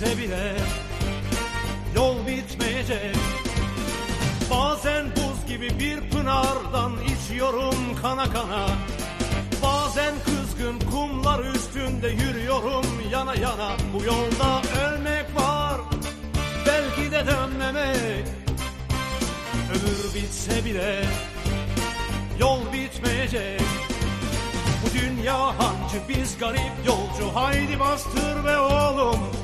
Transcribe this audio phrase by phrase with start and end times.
[0.00, 0.52] bitse bile
[1.96, 3.16] yol bitmeyecek.
[4.50, 8.66] Bazen buz gibi bir pınardan içiyorum kana kana.
[9.62, 13.72] Bazen kızgın kumlar üstünde yürüyorum yana yana.
[13.94, 15.80] Bu yolda ölmek var
[16.66, 18.26] belki de dönmemek.
[19.70, 21.04] Ömür bitse bile
[22.38, 23.60] yol bitmeyecek.
[24.84, 27.34] Bu dünya hancı biz garip yolcu.
[27.34, 29.39] Haydi bastır be oğlum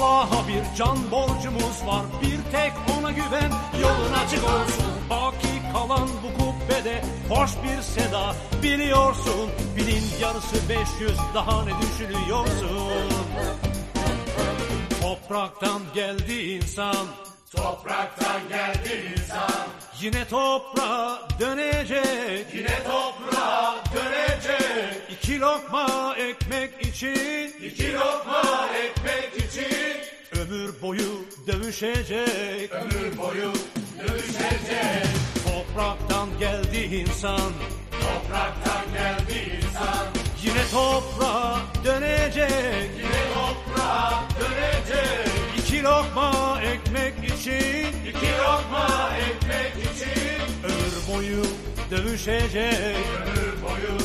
[0.00, 2.02] Allah'a bir can borcumuz var.
[2.22, 4.84] Bir tek ona güven yolun açık olsun.
[5.10, 8.34] Baki kalan bu kubbede hoş bir seda.
[8.62, 13.08] Biliyorsun Bilin yarısı 500 daha ne düşünüyorsun?
[15.02, 17.06] Topraktan geldi insan.
[17.56, 19.66] Topraktan geldi insan.
[20.00, 22.54] Yine toprağa dönecek.
[22.54, 25.10] Yine toprağa dönecek.
[25.10, 27.54] İki lokma ekmek için.
[27.62, 28.09] İki lokma
[31.70, 32.72] dövüşecek.
[32.72, 33.52] Ömür boyu
[33.98, 35.06] dövüşecek.
[35.44, 37.52] Topraktan geldi insan.
[37.90, 40.06] Topraktan geldi insan.
[40.42, 42.90] Yine toprağa dönecek.
[42.96, 45.28] Yine toprağa dönecek.
[45.58, 48.08] İki lokma ekmek için.
[48.08, 50.40] İki lokma ekmek için.
[50.64, 51.42] Ömür boyu
[51.90, 52.96] dövüşecek.
[53.26, 53.98] Ömür boyu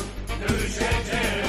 [0.48, 1.46] dövüşecek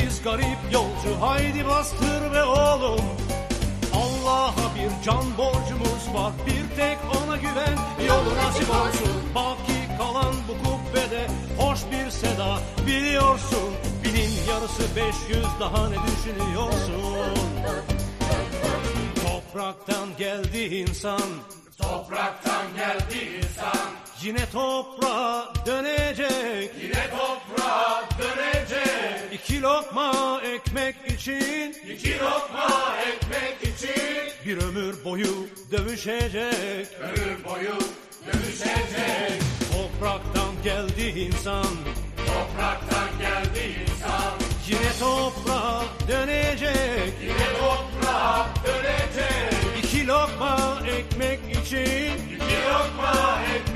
[0.00, 3.00] biz garip yolcu haydi bastır be oğlum.
[3.94, 9.34] Allah'a bir can borcumuz var bir tek ona güven yolun açık olsun.
[9.34, 11.26] Baki kalan bu kubbede
[11.58, 13.70] hoş bir seda biliyorsun.
[14.04, 17.34] Binin yarısı 500 daha ne düşünüyorsun?
[19.24, 21.20] Topraktan geldi insan.
[21.78, 26.70] Topraktan geldi insan Yine toprağa dönecek.
[26.82, 29.32] Yine toprağa dönecek.
[29.32, 31.76] İki lokma ekmek için.
[31.90, 34.22] İki lokma ekmek için.
[34.46, 36.88] Bir ömür boyu dövüşecek.
[37.00, 37.78] Ömür boyu
[38.26, 39.42] dövüşecek.
[39.72, 41.66] Topraktan geldi insan.
[42.16, 44.32] Topraktan geldi insan.
[44.68, 47.12] Yine toprağa dönecek.
[47.22, 49.54] Yine toprağa dönecek.
[49.78, 52.36] İki lokma ekmek için.
[52.36, 53.75] İki lokma ekmek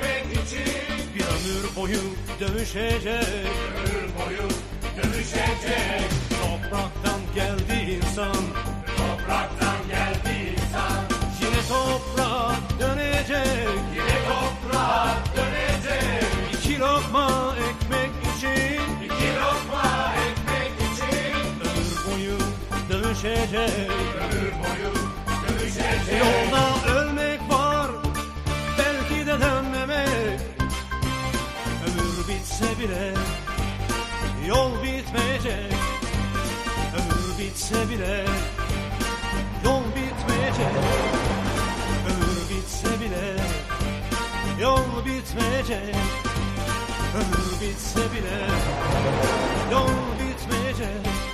[1.75, 1.99] boyu
[2.39, 3.27] dövüşecek.
[3.77, 4.49] Ömür boyu
[4.97, 6.09] dövüşecek.
[6.41, 8.35] Topraktan geldi insan.
[8.97, 11.03] Topraktan geldi insan.
[11.41, 13.79] Yine toprağa dönecek.
[13.95, 16.23] Yine toprağa dönecek.
[16.53, 18.81] İki lokma ekmek için.
[19.05, 21.35] İki lokma ekmek için.
[21.61, 22.37] Ömür boyu
[22.89, 23.91] dövüşecek.
[24.21, 24.93] Ömür boyu
[25.47, 26.19] dövüşecek.
[26.19, 26.70] Yolda
[35.41, 35.73] bitmeyecek
[36.93, 38.25] Ömür bitse bile
[39.65, 40.75] yol bitmeyecek.
[42.09, 43.35] Ömür bitse bile
[44.61, 45.95] yol bitmeyecek.
[47.15, 48.37] Ömür bitse bile
[49.71, 49.89] yol
[50.19, 51.30] bitmeyecek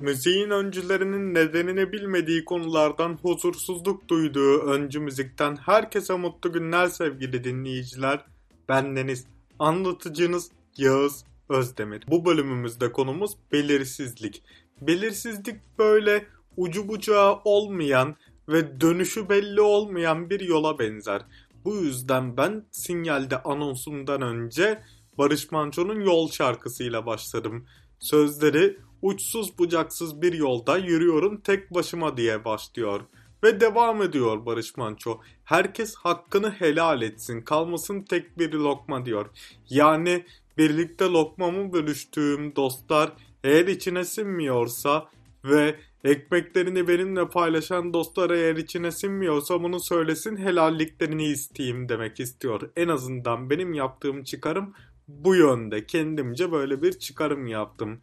[0.00, 8.24] Müziğin öncülerinin nedenini bilmediği konulardan huzursuzluk duyduğu öncü müzikten herkese mutlu günler sevgili dinleyiciler.
[8.68, 9.26] Ben Deniz,
[9.58, 12.04] anlatıcınız Yağız Özdemir.
[12.08, 14.42] Bu bölümümüzde konumuz belirsizlik.
[14.80, 16.26] Belirsizlik böyle
[16.56, 18.16] ucu bucağı olmayan
[18.48, 21.22] ve dönüşü belli olmayan bir yola benzer.
[21.64, 24.82] Bu yüzden ben sinyalde anonsundan önce
[25.18, 27.66] Barış Manço'nun Yol şarkısıyla başladım.
[27.98, 33.00] Sözleri uçsuz bucaksız bir yolda yürüyorum tek başıma diye başlıyor.
[33.44, 35.20] Ve devam ediyor Barış Manço.
[35.44, 39.26] Herkes hakkını helal etsin kalmasın tek bir lokma diyor.
[39.70, 40.24] Yani
[40.58, 43.12] birlikte lokmamı bölüştüğüm dostlar
[43.44, 45.08] eğer içine sinmiyorsa
[45.44, 52.70] ve ekmeklerini benimle paylaşan dostlar eğer içine sinmiyorsa bunu söylesin helalliklerini isteyeyim demek istiyor.
[52.76, 54.74] En azından benim yaptığım çıkarım
[55.08, 55.86] bu yönde.
[55.86, 58.00] Kendimce böyle bir çıkarım yaptım.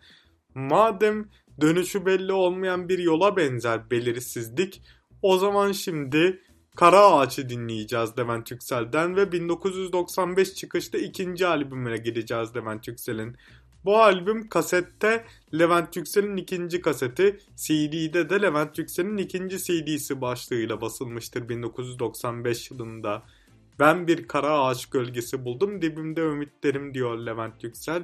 [0.55, 1.29] Madem
[1.61, 4.81] dönüşü belli olmayan bir yola benzer belirsizlik,
[5.21, 6.41] o zaman şimdi
[6.75, 13.35] Kara Ağaç'ı dinleyeceğiz Levent Yüksel'den ve 1995 çıkışta ikinci albümüne gideceğiz Levent Yüksel'in.
[13.85, 21.49] Bu albüm kasette Levent Yüksel'in ikinci kaseti, CD'de de Levent Yüksel'in ikinci CD'si başlığıyla basılmıştır
[21.49, 23.23] 1995 yılında.
[23.79, 28.03] Ben bir kara ağaç gölgesi buldum dibimde ümitlerim diyor Levent Yüksel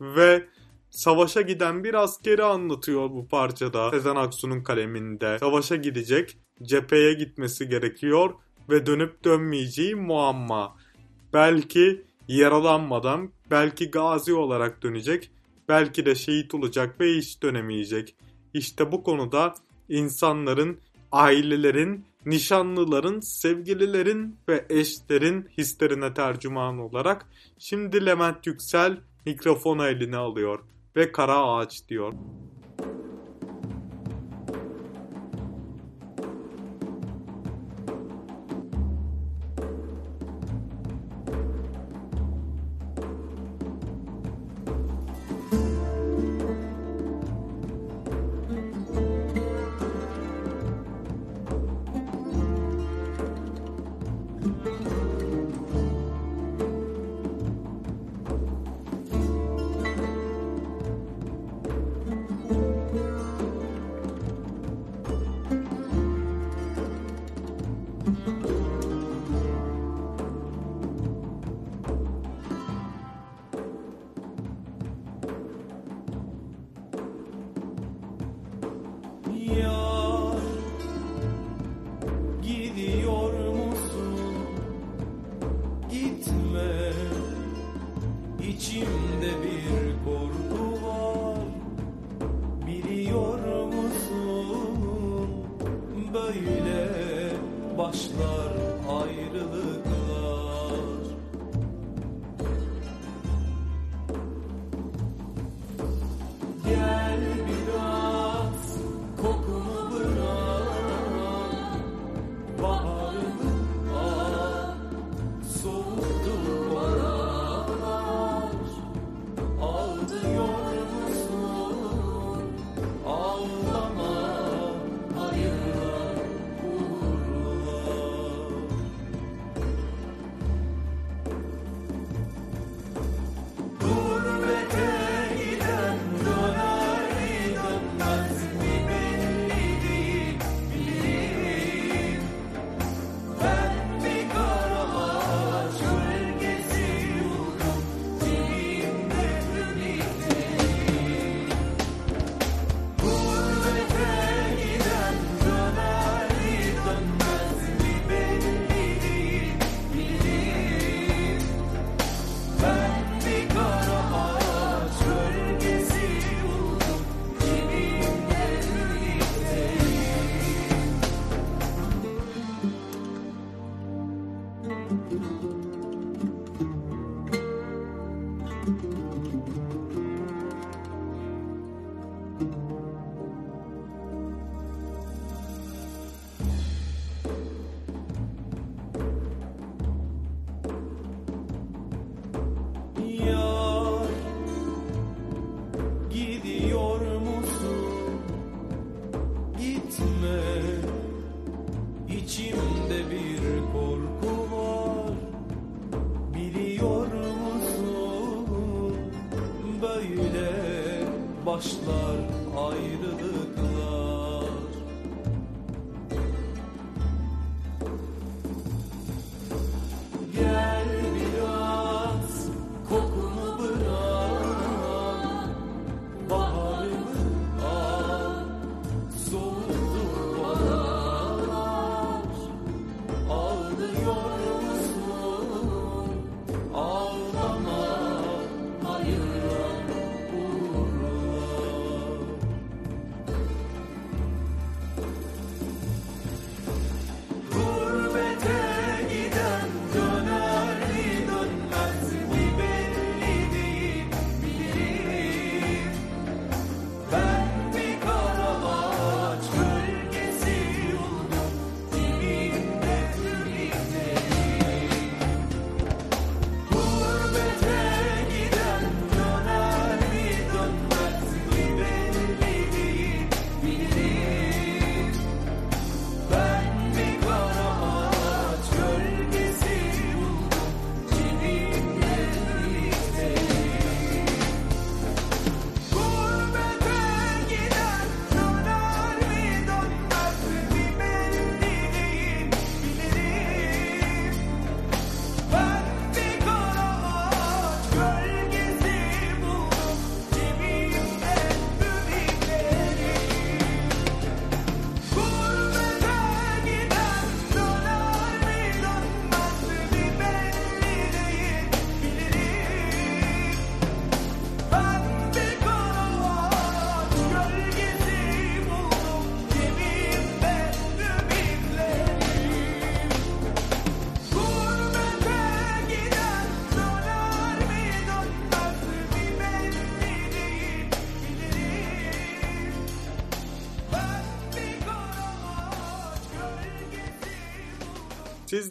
[0.00, 0.46] ve
[0.90, 5.38] savaşa giden bir askeri anlatıyor bu parçada Sezen Aksu'nun kaleminde.
[5.38, 8.34] Savaşa gidecek, cepheye gitmesi gerekiyor
[8.70, 10.76] ve dönüp dönmeyeceği muamma.
[11.32, 15.30] Belki yaralanmadan, belki gazi olarak dönecek,
[15.68, 18.14] belki de şehit olacak ve hiç dönemeyecek.
[18.54, 19.54] İşte bu konuda
[19.88, 20.78] insanların,
[21.12, 27.26] ailelerin, nişanlıların, sevgililerin ve eşlerin hislerine tercüman olarak
[27.58, 30.60] şimdi Levent Yüksel mikrofonu eline alıyor
[30.96, 32.12] ve kara ağaç diyor.
[79.58, 80.40] yar
[82.42, 84.34] Gidiyor musun?
[85.90, 86.92] Gitme.
[88.48, 91.38] İçimde bir korku var.
[92.66, 95.28] Biliyor musun?
[96.14, 96.88] Böyle
[97.78, 98.49] başlar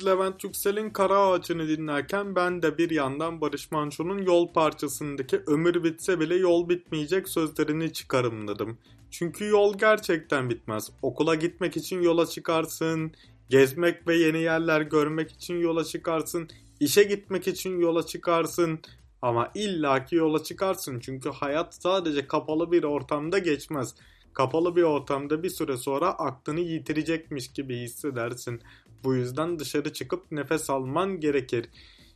[0.06, 6.20] Levent Yüksel'in Kara Ağacı'nı dinlerken ben de bir yandan Barış Manço'nun Yol parçasındaki ömür bitse
[6.20, 8.78] bile yol bitmeyecek sözlerini çıkarımladım.
[9.12, 10.92] Çünkü yol gerçekten bitmez.
[11.02, 13.12] Okula gitmek için yola çıkarsın,
[13.50, 18.80] gezmek ve yeni yerler görmek için yola çıkarsın, işe gitmek için yola çıkarsın.
[19.22, 23.96] Ama illaki yola çıkarsın çünkü hayat sadece kapalı bir ortamda geçmez.
[24.34, 28.62] Kapalı bir ortamda bir süre sonra aklını yitirecekmiş gibi hissedersin.
[29.04, 31.70] Bu yüzden dışarı çıkıp nefes alman gerekir.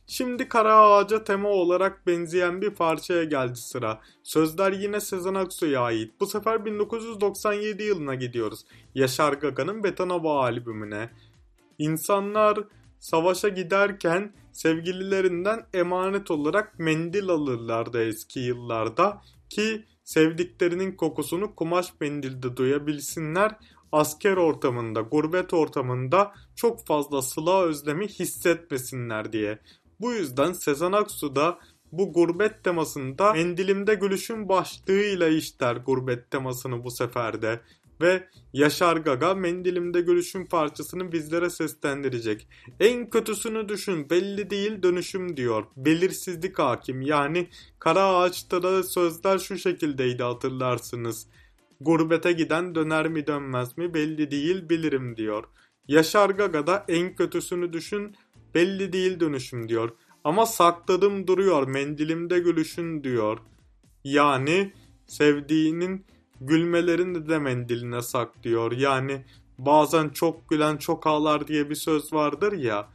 [0.06, 4.00] Şimdi Kara Ağaca tema olarak benzeyen bir parçaya geldi sıra.
[4.22, 6.20] Sözler yine Sezen Aksu'ya ait.
[6.20, 8.64] Bu sefer 1997 yılına gidiyoruz.
[8.94, 11.10] Yaşar Gaga'nın Betanova albümüne.
[11.78, 12.58] İnsanlar
[12.98, 23.56] savaşa giderken sevgililerinden emanet olarak mendil alırlardı eski yıllarda ki sevdiklerinin kokusunu kumaş mendilde duyabilsinler
[23.94, 29.58] asker ortamında, gurbet ortamında çok fazla sıla özlemi hissetmesinler diye.
[30.00, 31.58] Bu yüzden Sezen Aksu da
[31.92, 37.60] bu gurbet temasında Mendilimde Gülüşün başlığıyla işler gurbet temasını bu seferde.
[38.00, 42.48] Ve Yaşar Gaga Mendilimde Gülüşün parçasını bizlere seslendirecek.
[42.80, 45.64] En kötüsünü düşün belli değil dönüşüm diyor.
[45.76, 47.48] Belirsizlik hakim yani
[47.78, 51.26] Kara Ağaç'ta da sözler şu şekildeydi hatırlarsınız.
[51.80, 55.44] Gurbete giden döner mi dönmez mi belli değil bilirim diyor.
[55.88, 58.16] Yaşar Gaga da en kötüsünü düşün
[58.54, 59.90] belli değil dönüşüm diyor.
[60.24, 63.38] Ama sakladım duruyor mendilimde gülüşün diyor.
[64.04, 64.72] Yani
[65.06, 66.06] sevdiğinin
[66.40, 68.72] gülmelerini de mendiline saklıyor.
[68.72, 69.24] Yani
[69.58, 72.88] bazen çok gülen çok ağlar diye bir söz vardır ya.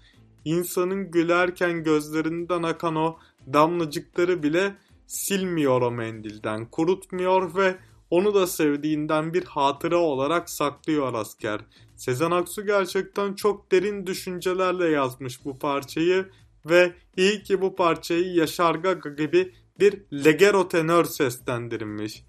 [0.45, 3.17] İnsanın gülerken gözlerinden akan o
[3.53, 4.75] damlacıkları bile
[5.07, 7.75] silmiyor o mendilden, kurutmuyor ve
[8.09, 11.61] onu da sevdiğinden bir hatıra olarak saklıyor asker.
[11.95, 16.29] Sezen Aksu gerçekten çok derin düşüncelerle yazmış bu parçayı
[16.65, 22.23] ve iyi ki bu parçayı Yaşar Gaga gibi bir legero tenör seslendirilmiş.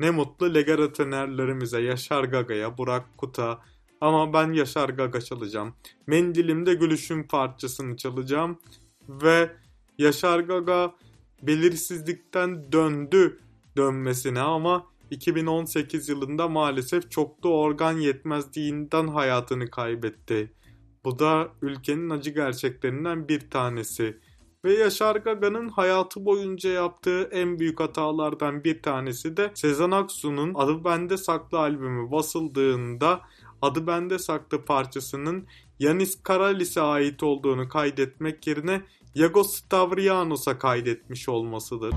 [0.00, 3.60] Ne mutlu legero tenörlerimize Yaşar Gaga'ya, Burak Kut'a
[4.00, 5.74] ama ben Yaşar Gaga çalacağım.
[6.06, 8.58] Mendilimde Gülüşüm parçasını çalacağım
[9.08, 9.50] ve
[9.98, 10.94] Yaşar Gaga
[11.42, 13.40] belirsizlikten döndü
[13.76, 20.52] dönmesine ama 2018 yılında maalesef çoklu organ yetmezliğinden hayatını kaybetti.
[21.04, 24.18] Bu da ülkenin acı gerçeklerinden bir tanesi.
[24.64, 30.84] Ve Yaşar Gaga'nın hayatı boyunca yaptığı en büyük hatalardan bir tanesi de Sezen Aksu'nun Adı
[30.84, 33.20] Bende Saklı albümü basıldığında
[33.62, 35.46] Adı Bende Saklı parçasının
[35.78, 38.82] Yanis Karalis'e ait olduğunu kaydetmek yerine
[39.14, 41.94] Yagos Stavrianos'a kaydetmiş olmasıdır.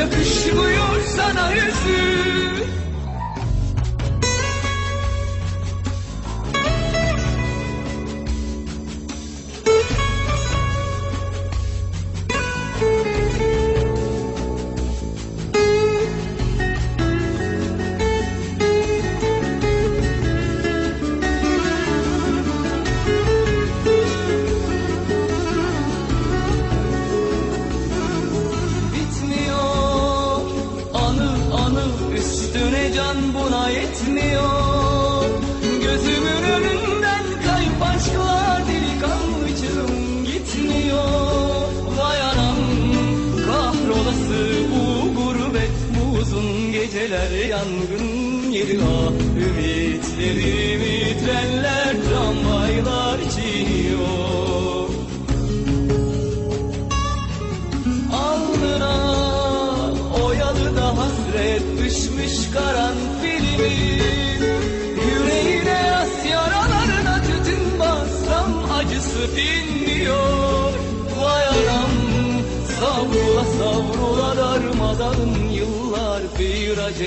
[0.00, 2.64] Yakışmıyor sana yüzü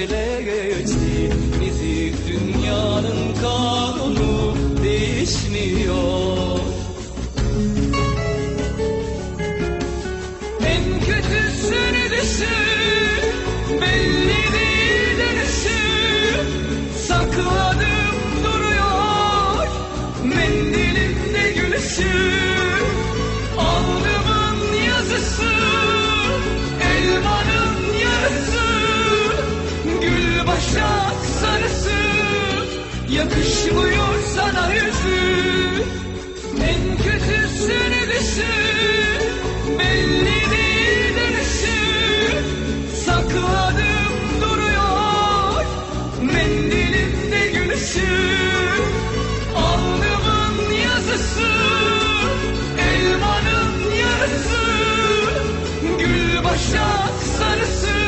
[0.10, 0.63] bile
[30.74, 31.92] Başak sarısı
[33.10, 35.84] yakışmıyor sana yüzü.
[36.62, 38.48] En kötüsü nebisi
[39.80, 41.80] belli değil dönüşü
[43.06, 45.66] Sakladım duruyor
[46.22, 48.08] mendilimde gülüşü.
[49.56, 51.52] Alnımın yazısı
[52.80, 54.64] elmanın yarısı.
[56.00, 58.03] Gül başak sarısı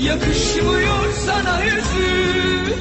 [0.00, 2.76] Yakışmıyor sana üzüm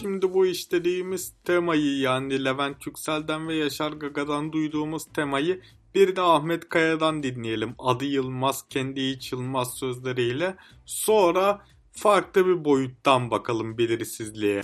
[0.00, 5.60] Şimdi bu işlediğimiz temayı yani Levent Yüksel'den ve Yaşar Gaga'dan duyduğumuz temayı
[5.94, 7.74] bir de Ahmet Kaya'dan dinleyelim.
[7.78, 10.56] Adı Yılmaz, kendi hiç Yılmaz sözleriyle.
[10.86, 14.60] Sonra farklı bir boyuttan bakalım belirsizliğe.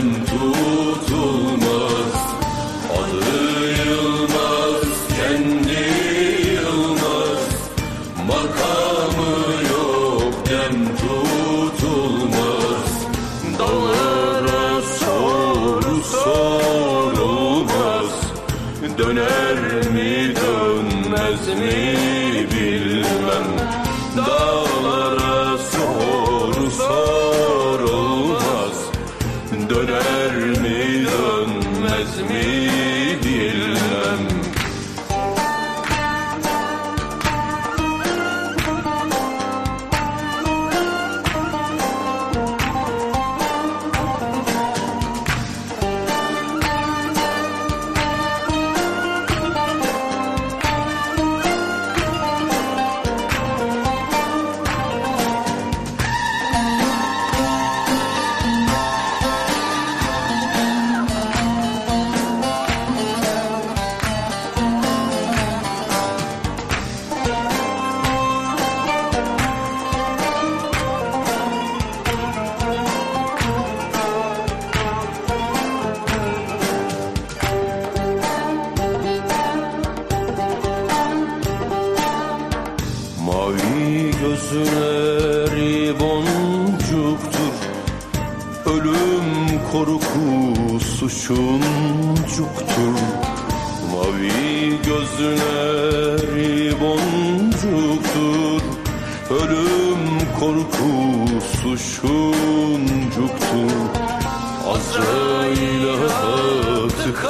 [0.00, 0.49] Thua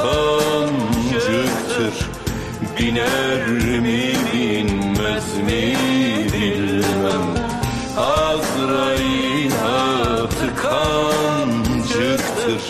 [0.03, 1.95] kancıktır.
[2.79, 3.47] Biner
[3.81, 5.63] mi binmez mi
[6.33, 7.27] bilmem.
[7.97, 12.63] Azrail atı kancıktır.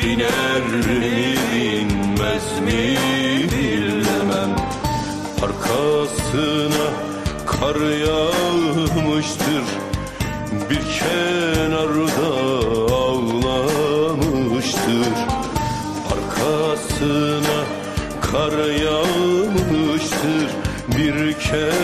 [0.00, 2.82] Biner mi binmez mi
[3.52, 4.52] bilmem.
[5.42, 6.86] Arkasına
[7.46, 8.49] kar yağmıştır
[21.52, 21.79] Bir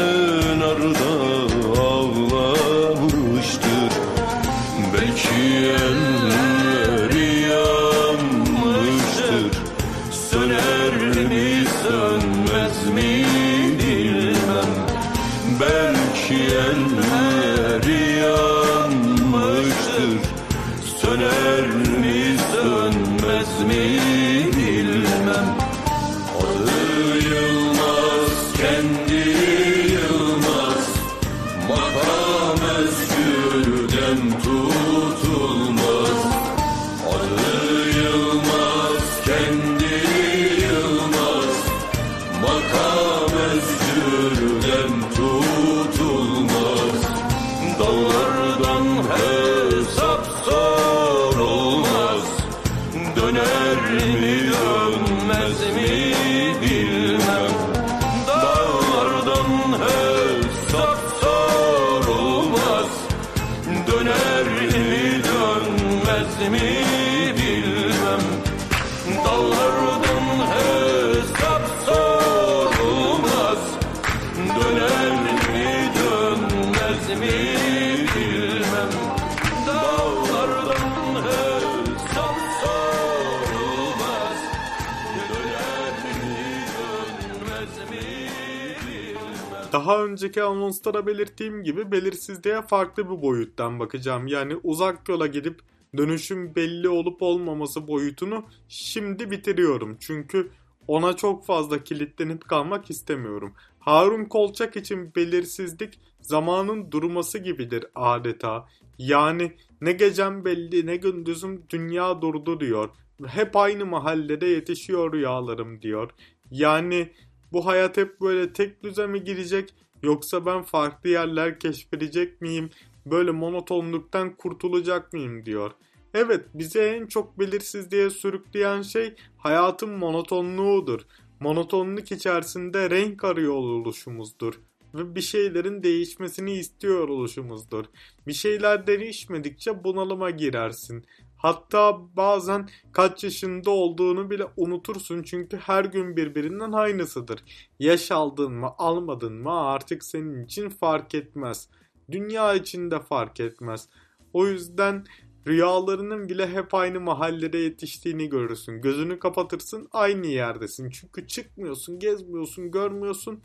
[89.87, 94.27] Daha önceki anonslara belirttiğim gibi belirsizliğe farklı bir boyuttan bakacağım.
[94.27, 95.61] Yani uzak yola gidip
[95.97, 99.97] dönüşüm belli olup olmaması boyutunu şimdi bitiriyorum.
[100.01, 100.51] Çünkü
[100.89, 103.53] ona çok fazla kilitlenip kalmak istemiyorum.
[103.79, 108.69] Harun Kolçak için belirsizlik zamanın durması gibidir adeta.
[108.99, 112.91] Yani ne gecem belli ne gündüzüm dünya durdu diyor.
[113.27, 116.11] Hep aynı mahallede yetişiyor rüyalarım diyor.
[116.51, 117.13] Yani
[117.53, 122.71] bu hayat hep böyle tek düze mi girecek yoksa ben farklı yerler keşfedecek miyim?
[123.07, 125.71] Böyle monotonluktan kurtulacak mıyım diyor.
[126.15, 131.01] Evet bizi en çok belirsizliğe sürükleyen şey hayatın monotonluğudur.
[131.41, 134.61] Monotonluk içerisinde renk arıyor oluşumuzdur.
[134.95, 137.85] Ve bir şeylerin değişmesini istiyor oluşumuzdur.
[138.27, 141.05] Bir şeyler değişmedikçe bunalıma girersin.
[141.37, 147.45] Hatta bazen kaç yaşında olduğunu bile unutursun çünkü her gün birbirinden aynısıdır.
[147.79, 151.69] Yaş aldın mı almadın mı artık senin için fark etmez.
[152.11, 153.89] Dünya içinde fark etmez.
[154.33, 155.05] O yüzden
[155.47, 158.81] rüyalarının bile hep aynı mahallede yetiştiğini görürsün.
[158.81, 160.91] Gözünü kapatırsın aynı yerdesin.
[160.91, 163.43] Çünkü çıkmıyorsun, gezmiyorsun, görmüyorsun.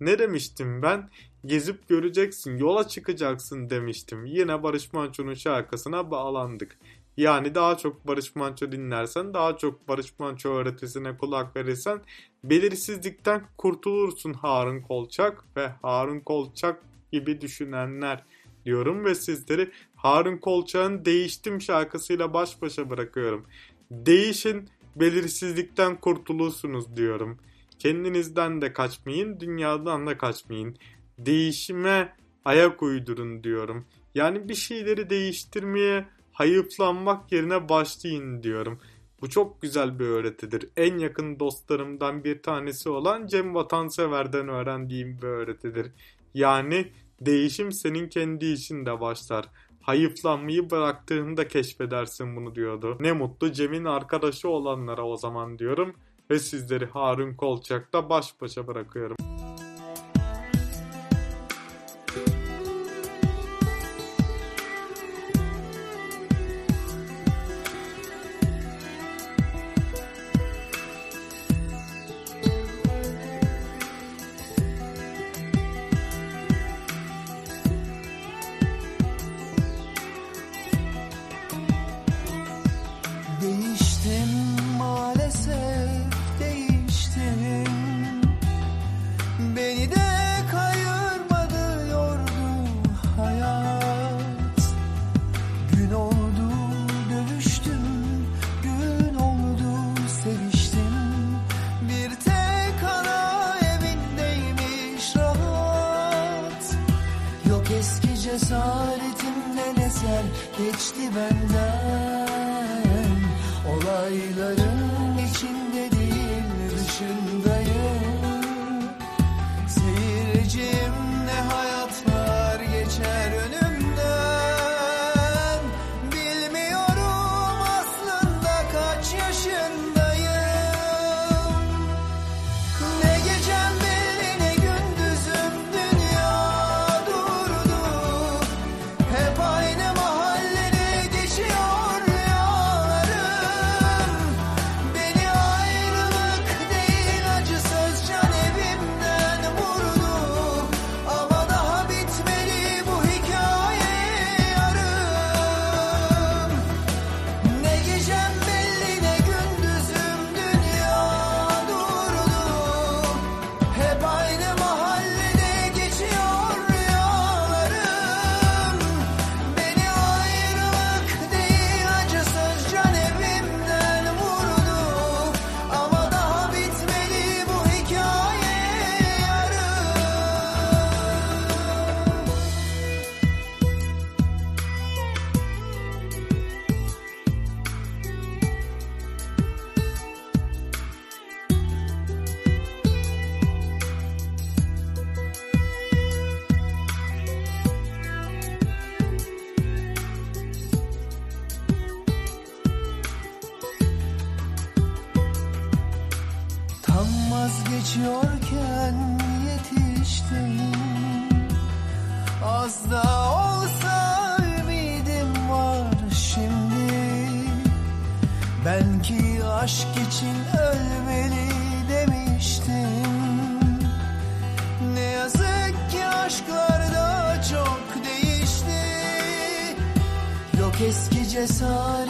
[0.00, 1.10] Ne demiştim ben?
[1.46, 4.26] Gezip göreceksin, yola çıkacaksın demiştim.
[4.26, 6.78] Yine Barış Manço'nun şarkısına bağlandık.
[7.16, 12.00] Yani daha çok Barış Manço dinlersen, daha çok Barış Manço öğretisine kulak verirsen
[12.44, 18.24] belirsizlikten kurtulursun Harun Kolçak ve Harun Kolçak gibi düşünenler
[18.64, 23.46] diyorum ve sizleri Harun Kolçak'ın Değiştim şarkısıyla baş başa bırakıyorum.
[23.90, 27.38] Değişin, belirsizlikten kurtulursunuz diyorum.
[27.78, 30.76] Kendinizden de kaçmayın, dünyadan da kaçmayın.
[31.18, 33.86] Değişime ayak uydurun diyorum.
[34.14, 38.80] Yani bir şeyleri değiştirmeye hayıflanmak yerine başlayın diyorum.
[39.20, 40.68] Bu çok güzel bir öğretidir.
[40.76, 45.92] En yakın dostlarımdan bir tanesi olan Cem Vatansever'den öğrendiğim bir öğretidir.
[46.34, 49.48] Yani değişim senin kendi içinde başlar.
[49.80, 52.96] Hayıflanmayı bıraktığında keşfedersin bunu diyordu.
[53.00, 55.94] Ne mutlu Cem'in arkadaşı olanlara o zaman diyorum.
[56.30, 59.16] Ve sizleri Harun Kolçak'ta baş başa bırakıyorum.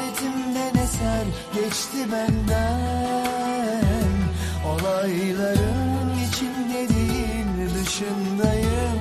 [0.06, 3.82] Cesaretimden eser geçti benden.
[4.66, 9.00] Olayların içinde değil dışındayım.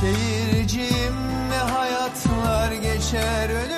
[0.00, 1.16] Seyirciyim
[1.50, 3.75] ne hayatlar geçer önümden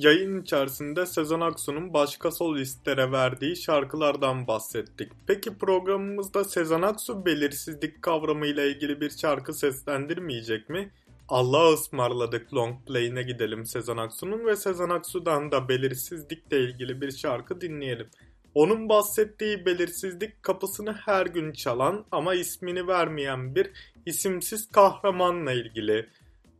[0.00, 5.12] Yayın içerisinde Sezen Aksu'nun başka solistlere verdiği şarkılardan bahsettik.
[5.26, 10.90] Peki programımızda Sezen Aksu belirsizlik kavramıyla ilgili bir şarkı seslendirmeyecek mi?
[11.28, 17.60] Allah'a ısmarladık long play'ine gidelim Sezen Aksu'nun ve Sezen Aksu'dan da belirsizlikle ilgili bir şarkı
[17.60, 18.08] dinleyelim.
[18.54, 23.70] Onun bahsettiği belirsizlik kapısını her gün çalan ama ismini vermeyen bir
[24.06, 26.08] isimsiz kahramanla ilgili.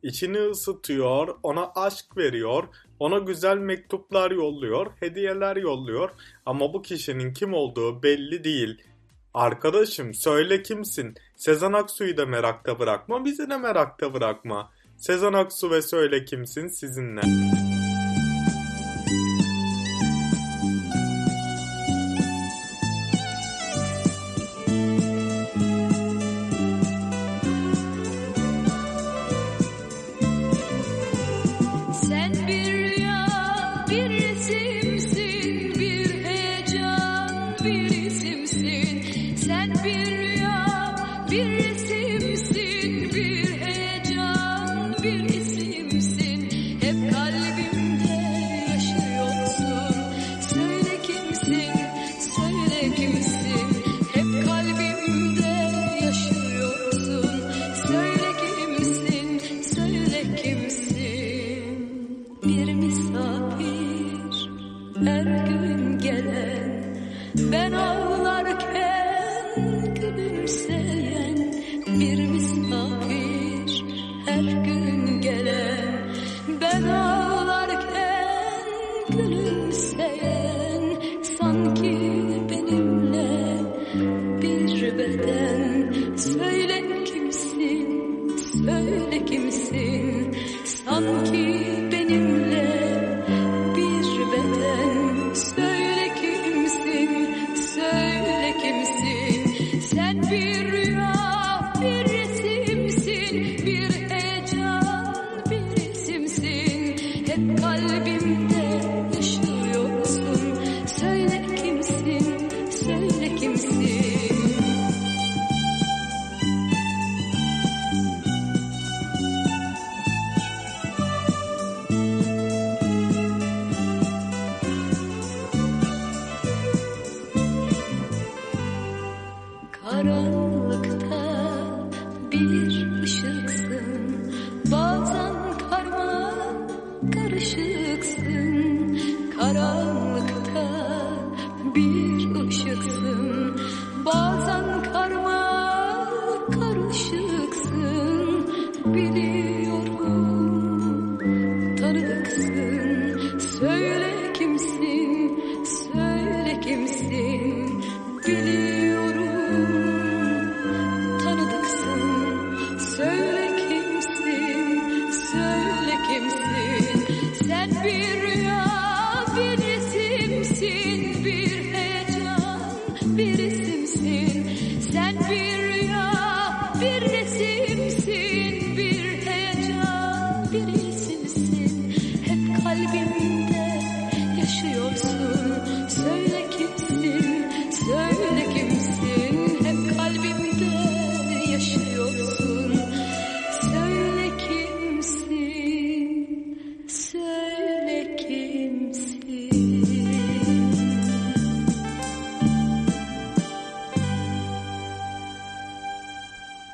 [0.03, 2.65] İçini ısıtıyor, ona aşk veriyor,
[2.99, 6.11] ona güzel mektuplar yolluyor, hediyeler yolluyor
[6.47, 8.83] ama bu kişinin kim olduğu belli değil.
[9.35, 11.15] Arkadaşım söyle kimsin?
[11.37, 14.71] Sezen Aksu'yu da merakta bırakma, bizi de merakta bırakma.
[14.97, 17.21] Sezen Aksu ve söyle kimsin sizinle.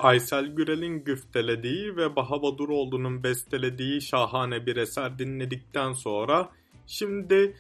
[0.01, 6.51] Aysel Gürel'in güftelediği ve Baha Baduroğlu'nun bestelediği şahane bir eser dinledikten sonra
[6.87, 7.57] şimdi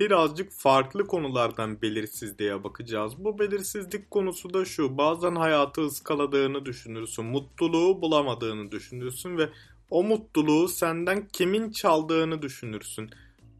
[0.00, 3.12] birazcık farklı konulardan belirsizliğe bakacağız.
[3.18, 4.98] Bu belirsizlik konusu da şu.
[4.98, 7.24] Bazen hayatı ıskaladığını düşünürsün.
[7.24, 9.48] Mutluluğu bulamadığını düşünürsün ve
[9.90, 13.10] o mutluluğu senden kimin çaldığını düşünürsün.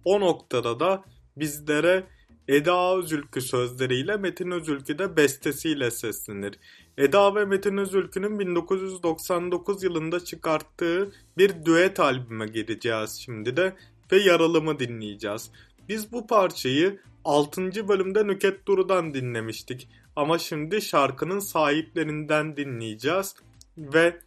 [0.04, 1.04] O noktada da
[1.36, 2.06] bizlere
[2.48, 6.58] Eda Özülkü sözleriyle Metin Özülkü de bestesiyle seslenir.
[6.98, 13.76] Eda ve Metin Özülkü'nün 1999 yılında çıkarttığı bir düet albüme gireceğiz şimdi de
[14.12, 15.50] ve Yaralım'ı dinleyeceğiz.
[15.88, 17.88] Biz bu parçayı 6.
[17.88, 23.34] bölümde Nüket Duru'dan dinlemiştik ama şimdi şarkının sahiplerinden dinleyeceğiz
[23.78, 24.20] ve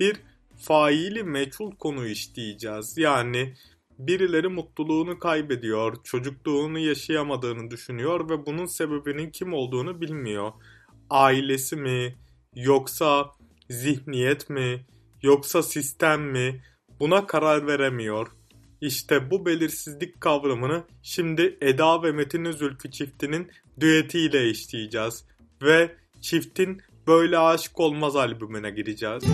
[0.00, 0.16] bir
[0.56, 2.98] faili meçhul konu işleyeceğiz.
[2.98, 3.54] Yani
[3.98, 10.52] birileri mutluluğunu kaybediyor, çocukluğunu yaşayamadığını düşünüyor ve bunun sebebinin kim olduğunu bilmiyor.
[11.10, 12.14] Ailesi mi,
[12.54, 13.32] yoksa
[13.70, 14.86] zihniyet mi,
[15.22, 16.62] yoksa sistem mi
[17.00, 18.28] buna karar veremiyor.
[18.80, 23.50] İşte bu belirsizlik kavramını şimdi Eda ve Metin Özülkü çiftinin
[23.80, 25.24] düetiyle işleyeceğiz.
[25.62, 29.24] Ve çiftin Böyle Aşık Olmaz albümüne gireceğiz.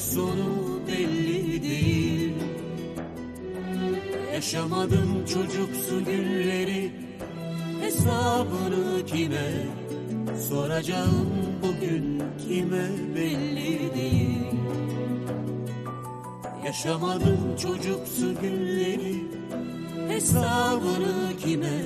[0.00, 2.32] Sonu belli değil
[4.34, 6.92] Yaşamadım çocuksu günleri
[7.80, 9.52] Hesabını kime
[10.48, 11.28] soracağım
[11.62, 14.46] bugün kime belli değil
[16.64, 19.24] Yaşamadım çocuksu günleri
[20.08, 21.82] Hesabını kime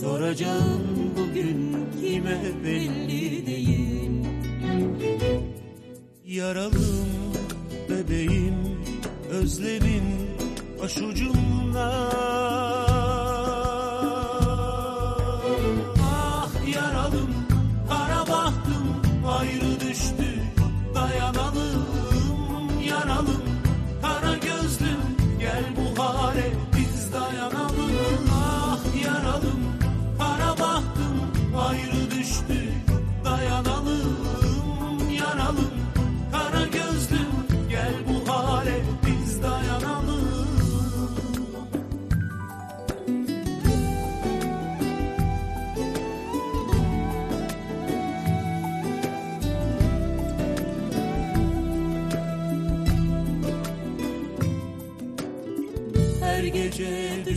[0.00, 0.82] soracağım
[1.16, 4.10] bugün kime belli değil
[6.32, 7.08] Yaralım
[7.88, 8.54] bebeğim
[9.30, 10.04] özlemin
[10.82, 12.31] başucumda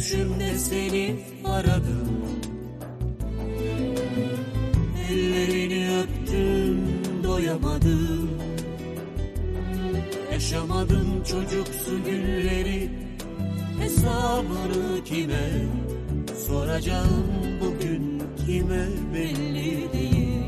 [0.05, 2.21] düşümde seni aradım.
[5.11, 6.79] Ellerini öptüm
[7.23, 8.29] doyamadım.
[10.31, 12.89] Yaşamadım çocuksu günleri
[13.79, 15.51] Hesabını kime
[16.47, 17.25] soracağım
[17.61, 20.43] bugün kime belli değil.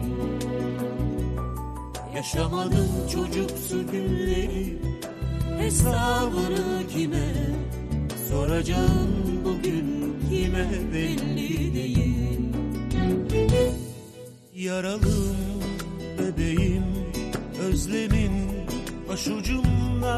[2.16, 4.78] Yaşamadım çocuksu günleri
[5.60, 7.34] Hesabını kime
[8.30, 9.27] soracağım
[10.58, 12.40] kime belli değil.
[14.56, 15.38] Yaralım
[16.20, 16.84] bebeğim
[17.62, 18.34] özlemin
[19.10, 20.18] başucumda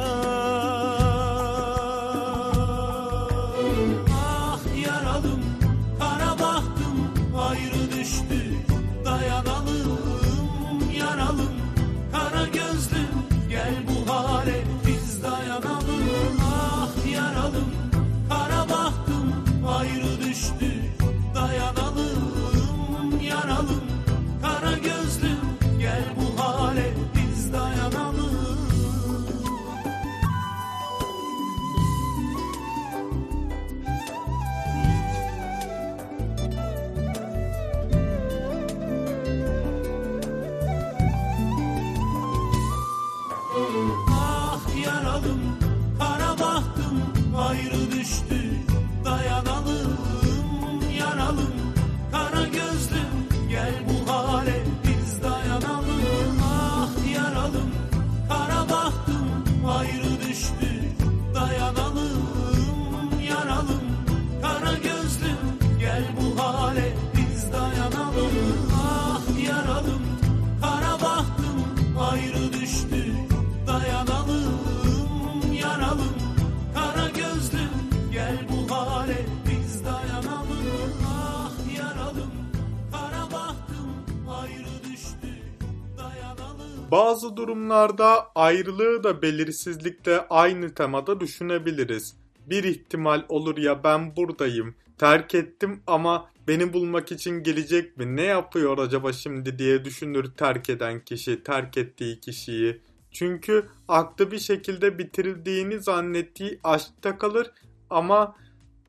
[86.92, 92.18] Bazı durumlarda ayrılığı da belirsizlikle aynı temada düşünebiliriz.
[92.46, 98.16] Bir ihtimal olur ya ben buradayım, terk ettim ama beni bulmak için gelecek mi?
[98.16, 102.82] Ne yapıyor acaba şimdi diye düşünür terk eden kişi, terk ettiği kişiyi.
[103.12, 107.52] Çünkü aklı bir şekilde bitirildiğini zannettiği aşkta kalır
[107.90, 108.36] ama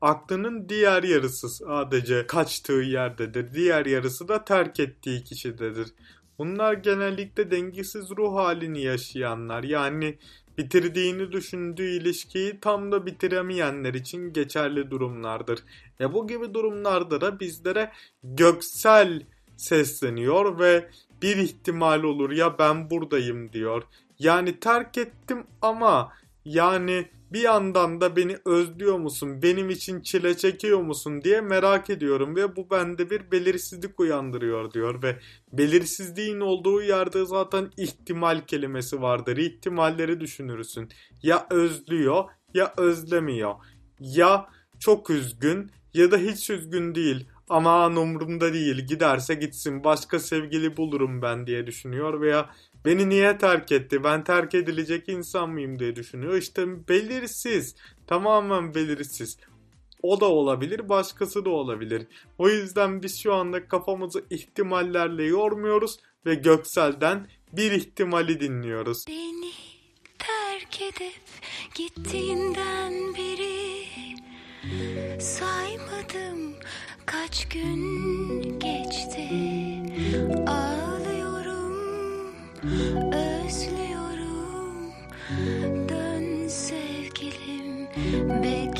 [0.01, 3.53] aklının diğer yarısı sadece kaçtığı yerdedir.
[3.53, 5.87] Diğer yarısı da terk ettiği kişidedir.
[6.37, 9.63] Bunlar genellikle dengesiz ruh halini yaşayanlar.
[9.63, 10.17] Yani
[10.57, 15.59] bitirdiğini düşündüğü ilişkiyi tam da bitiremeyenler için geçerli durumlardır.
[15.99, 17.91] E bu gibi durumlarda da bizlere
[18.23, 19.21] göksel
[19.57, 20.89] sesleniyor ve
[21.21, 23.83] bir ihtimal olur ya ben buradayım diyor.
[24.19, 26.13] Yani terk ettim ama
[26.45, 32.35] yani bir yandan da beni özlüyor musun, benim için çile çekiyor musun diye merak ediyorum
[32.35, 35.19] ve bu bende bir belirsizlik uyandırıyor diyor ve
[35.53, 39.37] belirsizliğin olduğu yerde zaten ihtimal kelimesi vardır.
[39.37, 40.89] İhtimalleri düşünürsün.
[41.23, 42.23] Ya özlüyor
[42.53, 43.55] ya özlemiyor.
[43.99, 47.27] Ya çok üzgün ya da hiç üzgün değil.
[47.49, 52.49] Aman umurumda değil giderse gitsin başka sevgili bulurum ben diye düşünüyor veya
[52.85, 56.33] beni niye terk etti ben terk edilecek insan mıyım diye düşünüyor.
[56.33, 57.75] İşte belirsiz
[58.07, 59.37] tamamen belirsiz.
[60.03, 62.07] O da olabilir başkası da olabilir.
[62.37, 69.05] O yüzden biz şu anda kafamızı ihtimallerle yormuyoruz ve Göksel'den bir ihtimali dinliyoruz.
[69.07, 69.51] Beni
[70.19, 71.21] terk edip
[71.75, 73.61] gittiğinden beri
[75.21, 76.55] saymadım
[77.05, 79.29] kaç gün geçti
[80.47, 80.90] ağlıyorum
[82.63, 83.71] özlüyorum.
[85.89, 87.87] Dön sevgilim
[88.43, 88.70] bekliyorum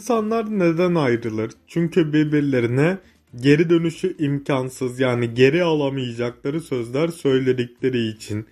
[0.00, 1.50] insanlar neden ayrılır?
[1.66, 2.98] Çünkü birbirlerine
[3.40, 8.46] geri dönüşü imkansız yani geri alamayacakları sözler söyledikleri için.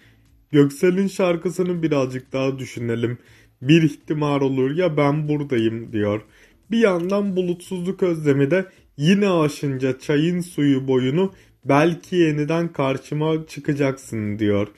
[0.53, 3.19] Göksel'in şarkısını birazcık daha düşünelim.
[3.63, 6.23] Bir ihtimal olur ya ben buradayım diyor.
[6.71, 11.33] Bir yandan bulutsuzluk özlemi de yine aşınca çayın suyu boyunu
[11.65, 14.69] belki yeniden karşıma çıkacaksın diyor.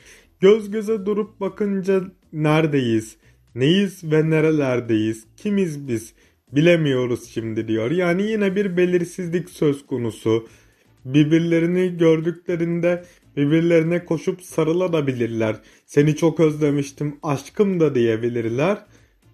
[0.40, 2.02] Göz göze durup bakınca
[2.32, 3.16] neredeyiz?
[3.54, 5.24] Neyiz ve nerelerdeyiz?
[5.36, 6.12] Kimiz biz?
[6.52, 7.90] Bilemiyoruz şimdi diyor.
[7.90, 10.48] Yani yine bir belirsizlik söz konusu.
[11.04, 13.04] Birbirlerini gördüklerinde
[13.36, 15.56] birbirlerine koşup sarılabilirler.
[15.86, 18.78] Seni çok özlemiştim aşkım da diyebilirler.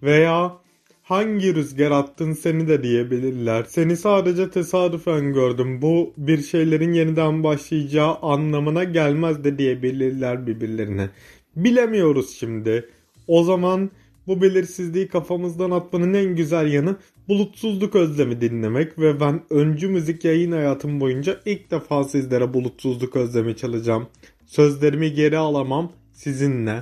[0.03, 0.57] Veya
[1.03, 3.63] hangi rüzgar attın seni de diyebilirler.
[3.67, 5.81] Seni sadece tesadüfen gördüm.
[5.81, 11.09] Bu bir şeylerin yeniden başlayacağı anlamına gelmez de diyebilirler birbirlerine.
[11.55, 12.89] Bilemiyoruz şimdi.
[13.27, 13.91] O zaman
[14.27, 16.95] bu belirsizliği kafamızdan atmanın en güzel yanı
[17.27, 23.55] bulutsuzluk özlemi dinlemek ve ben öncü müzik yayın hayatım boyunca ilk defa sizlere bulutsuzluk özlemi
[23.55, 24.07] çalacağım.
[24.45, 26.81] Sözlerimi geri alamam sizinle.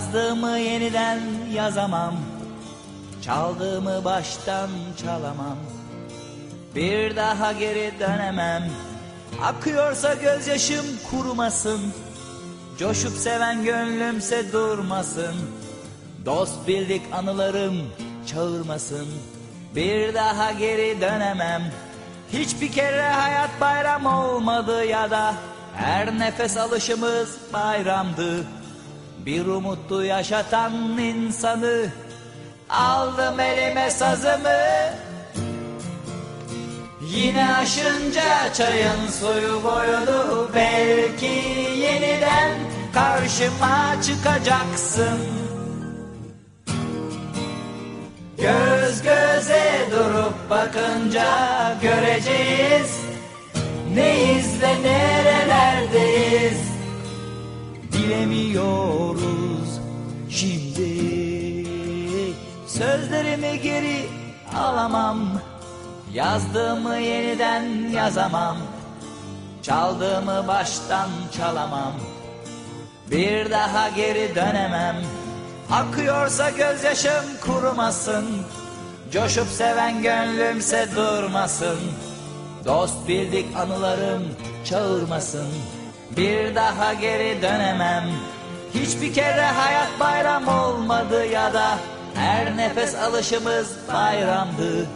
[0.00, 1.20] Yazdığımı yeniden
[1.52, 2.14] yazamam.
[3.22, 4.70] Çaldığımı baştan
[5.02, 5.56] çalamam.
[6.74, 8.70] Bir daha geri dönemem.
[9.42, 11.80] Akıyorsa gözyaşım kurumasın.
[12.78, 15.34] Coşup seven gönlümse durmasın.
[16.26, 17.76] Dost bildik anılarım
[18.26, 19.06] çağırmasın.
[19.74, 21.62] Bir daha geri dönemem.
[22.32, 25.34] Hiçbir kere hayat bayram olmadı ya da
[25.76, 28.44] her nefes alışımız bayramdı
[29.26, 31.86] Bir umutlu yaşatan insanı
[32.70, 34.60] Aldım elime sazımı.
[37.00, 41.26] Yine aşınca çayın suyu boyunu Belki
[41.80, 42.50] yeniden
[42.94, 45.18] karşıma çıkacaksın.
[48.38, 51.24] Göz göze durup bakınca
[51.82, 53.00] göreceğiz
[53.94, 56.69] Neyiz ve nerelerdeyiz
[58.10, 59.80] Bilemiyoruz
[60.30, 60.90] şimdi.
[62.66, 64.06] Sözlerimi geri
[64.56, 65.18] alamam
[66.12, 68.56] Yazdığımı yeniden yazamam
[69.62, 71.92] Çaldığımı baştan çalamam.
[73.10, 74.96] Bir daha geri dönemem
[75.70, 78.26] Akıyorsa gözyaşım kurumasın
[79.12, 81.78] Coşup seven gönlümse durmasın
[82.64, 84.22] Dost bildik anılarım
[84.64, 85.48] çağırmasın
[86.16, 88.04] Bir daha geri dönemem.
[88.74, 91.78] Hiçbir kere hayat bayram olmadı ya da
[92.14, 94.86] Her nefes alışımız bayramdı.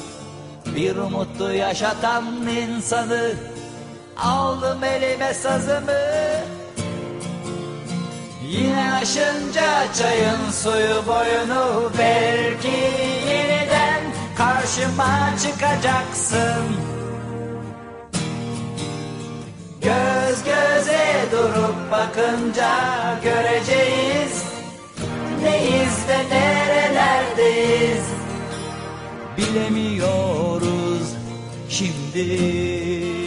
[0.66, 3.32] Bir umutlu yaşatan insanı
[4.16, 5.92] Aldım elime sazımı.
[8.42, 12.76] Yine aşınca çayın suyu boyunu Belki
[13.28, 14.02] yeniden
[14.36, 16.93] karşıma çıkacaksın
[19.85, 22.70] Göz göze durup bakınca
[23.24, 24.45] göreceğiz.
[25.43, 28.05] Neyiz ve nerelerdeyiz?
[29.37, 31.14] Bilemiyoruz
[31.68, 33.23] şimdi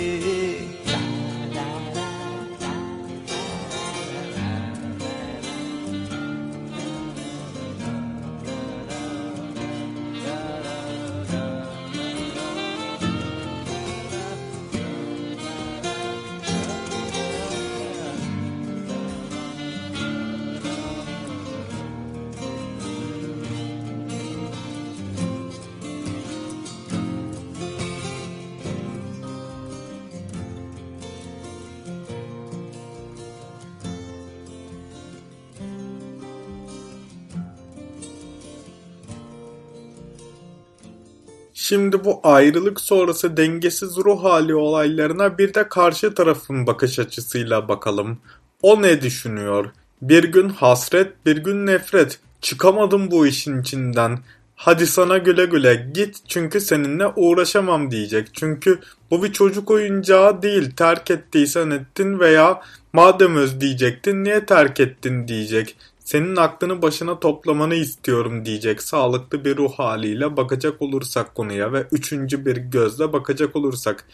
[41.68, 48.18] Şimdi bu ayrılık sonrası dengesiz ruh hali olaylarına bir de karşı tarafın bakış açısıyla bakalım.
[48.62, 49.72] O ne düşünüyor?
[50.02, 52.20] Bir gün hasret, bir gün nefret.
[52.42, 54.20] Çıkamadım bu işin içinden.
[54.56, 58.30] Hadi sana güle güle git çünkü seninle uğraşamam diyecek.
[58.34, 58.80] Çünkü
[59.12, 60.72] bu bir çocuk oyuncağı değil.
[60.72, 62.62] Terk ettiysen ettin veya
[62.94, 65.76] madem özleyecektin niye terk ettin diyecek.
[66.08, 72.46] Senin aklını başına toplamanı istiyorum diyecek sağlıklı bir ruh haliyle bakacak olursak konuya ve üçüncü
[72.46, 74.08] bir gözle bakacak olursak.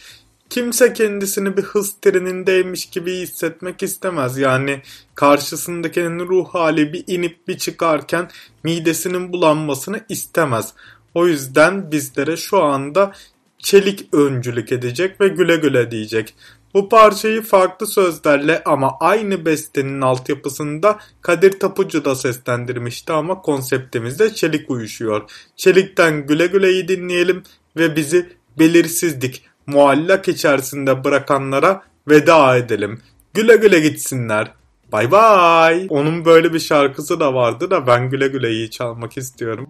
[0.50, 4.38] Kimse kendisini bir hız trenindeymiş gibi hissetmek istemez.
[4.38, 4.82] Yani
[5.16, 8.30] karşısındakinin ruh hali bir inip bir çıkarken
[8.64, 10.74] midesinin bulanmasını istemez.
[11.14, 13.14] O yüzden bizlere şu anda
[13.60, 16.36] çelik öncülük edecek ve güle güle diyecek.
[16.74, 24.70] Bu parçayı farklı sözlerle ama aynı bestenin altyapısında Kadir Tapucu da seslendirmişti ama konseptimizde Çelik
[24.70, 25.22] uyuşuyor.
[25.56, 27.44] Çelik'ten güle güleyi dinleyelim
[27.78, 33.02] ve bizi belirsizlik, muallak içerisinde bırakanlara veda edelim.
[33.34, 34.52] Güle güle gitsinler.
[34.92, 35.88] Bay bay.
[35.90, 39.70] Onun böyle bir şarkısı da vardı da ben güle güleyi çalmak istiyorum.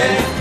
[0.00, 0.39] ser.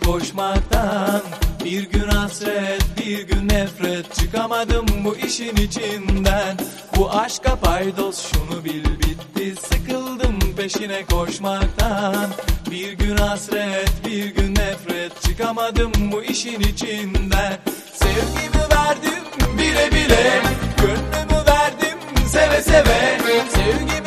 [0.00, 1.22] koşmaktan.
[1.64, 4.14] Bir gün hasret bir gün nefret.
[4.14, 6.56] Çıkamadım bu işin içinden.
[6.96, 9.54] Bu aşka paydos şunu bil bitti.
[9.62, 12.30] Sıkıldım peşine koşmaktan.
[12.70, 15.22] Bir gün hasret bir gün nefret.
[15.22, 17.58] Çıkamadım bu işin içinden.
[17.94, 19.24] Sevgimi verdim
[19.58, 20.42] bile bile.
[20.76, 23.18] Gönlümü verdim seve seve.
[23.54, 24.01] Sevgimi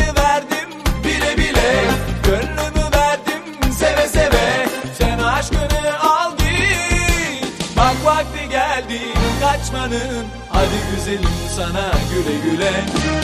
[9.90, 10.26] canım.
[10.50, 12.72] Hadi güzelim sana güle güle.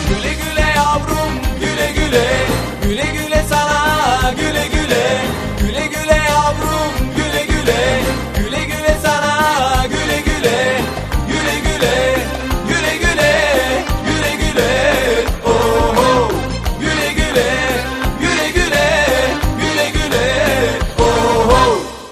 [0.09, 2.27] Güle güle yavrum güle güle.
[2.83, 4.80] Güle güle sana güle güle.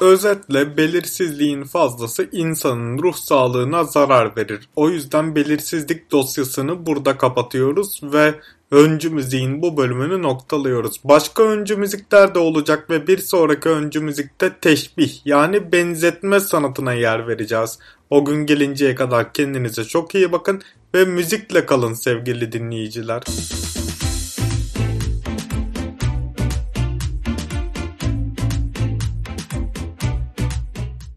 [0.10, 4.70] Özetle belirsizliğin fazlası insanın ruh sağlığına zarar verir.
[4.76, 8.36] O yüzden belirsizlik dosyasını burada kapatıyoruz ve
[8.72, 11.02] öncü müziğin bu bölümünü noktalıyoruz.
[11.04, 17.28] Başka öncü müzikler de olacak ve bir sonraki öncü müzikte teşbih yani benzetme sanatına yer
[17.28, 17.80] vereceğiz.
[18.10, 20.62] O gün gelinceye kadar kendinize çok iyi bakın
[20.96, 23.24] ve müzikle kalın sevgili dinleyiciler.